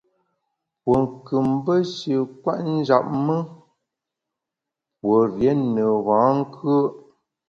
Pue 0.81 0.97
nkù 1.05 1.35
mbe 1.53 1.73
shi 1.93 2.11
nkwet 2.23 2.59
njap 2.75 3.05
me, 3.25 3.37
pue 4.99 5.17
rié 5.33 5.51
ne 5.73 5.83
bankùe’. 6.05 6.75